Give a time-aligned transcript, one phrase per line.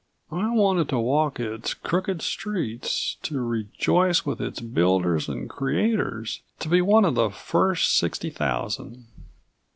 [0.31, 6.69] I wanted to walk its crooked streets, to rejoice with its builders and creators, to
[6.69, 9.05] be one of the first sixty thousand.